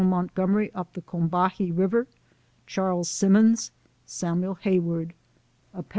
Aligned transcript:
Mont 0.03 0.33
gomery 0.33 0.71
up 0.73 0.93
the 0.93 1.01
Cornbahee 1.03 1.69
River: 1.71 2.07
Charles 2.65 3.07
Simmons, 3.07 3.69
Samuel 4.03 4.55
Hay 4.55 4.79
ward. 4.79 5.13
App'd, 5.75 5.85
R. 5.85 5.85